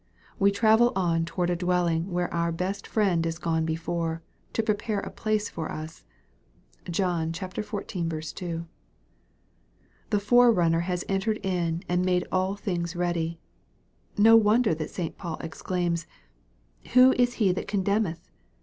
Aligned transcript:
We 0.39 0.49
travel 0.49 0.91
on 0.95 1.25
toward 1.25 1.51
a 1.51 1.55
dwelling 1.55 2.09
where 2.09 2.33
our 2.33 2.51
best 2.51 2.87
Friend 2.87 3.23
is 3.23 3.37
gone 3.37 3.65
before, 3.65 4.23
to 4.53 4.63
prepare 4.63 4.99
a 4.99 5.11
place 5.11 5.47
for 5.47 5.71
us. 5.71 6.05
(John. 6.89 7.31
xiv. 7.31 8.33
2.) 8.33 8.65
The 10.09 10.19
Forerunner 10.19 10.79
has 10.79 11.05
entered 11.07 11.37
in 11.45 11.83
and 11.87 12.03
made 12.03 12.25
all 12.31 12.55
things 12.55 12.95
ready, 12.95 13.39
No 14.17 14.35
wonder 14.35 14.73
that 14.73 14.89
St. 14.89 15.19
Paul 15.19 15.37
exclaims," 15.41 16.07
Who 16.93 17.13
is 17.13 17.33
He 17.35 17.51
that 17.51 17.67
eoudemneth 17.67 18.21